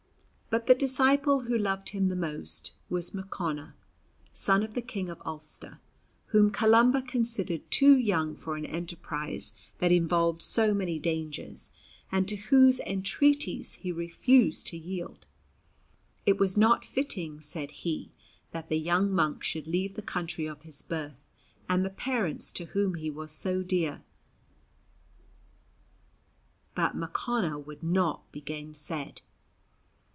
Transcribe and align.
But 0.53 0.67
the 0.67 0.75
disciple 0.75 1.43
who 1.43 1.57
loved 1.57 1.91
him 1.91 2.09
the 2.09 2.15
most 2.17 2.73
was 2.89 3.13
Mochonna, 3.13 3.73
son 4.33 4.63
of 4.63 4.73
the 4.73 4.81
King 4.81 5.09
of 5.09 5.21
Ulster, 5.25 5.79
whom 6.25 6.51
Columba 6.51 7.01
considered 7.03 7.71
too 7.71 7.95
young 7.95 8.35
for 8.35 8.57
an 8.57 8.65
enterprise 8.65 9.53
that 9.77 9.93
involved 9.93 10.41
so 10.41 10.73
many 10.73 10.99
dangers, 10.99 11.71
and 12.11 12.27
to 12.27 12.35
whose 12.35 12.81
entreaties 12.81 13.75
he 13.75 13.93
refused 13.93 14.67
to 14.67 14.77
yield. 14.77 15.25
It 16.25 16.37
was 16.37 16.57
not 16.57 16.83
fitting, 16.83 17.39
said 17.39 17.71
he, 17.71 18.11
that 18.51 18.67
the 18.67 18.75
young 18.77 19.09
monk 19.09 19.43
should 19.43 19.67
leave 19.67 19.95
the 19.95 20.01
country 20.01 20.47
of 20.47 20.63
his 20.63 20.81
birth 20.81 21.23
and 21.69 21.85
the 21.85 21.89
parents 21.91 22.51
to 22.51 22.65
whom 22.65 22.95
he 22.95 23.09
was 23.09 23.31
so 23.31 23.63
dear; 23.63 24.03
but 26.75 26.93
Mochonna 26.93 27.57
would 27.57 27.81
not 27.81 28.29
be 28.33 28.41
gainsaid. 28.41 29.21